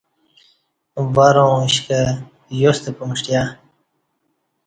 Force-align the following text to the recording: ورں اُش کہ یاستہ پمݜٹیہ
ورں 1.13 1.51
اُش 1.61 1.73
کہ 1.85 1.99
یاستہ 2.59 2.91
پمݜٹیہ 2.97 3.41